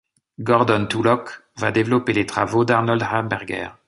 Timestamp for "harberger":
3.03-3.69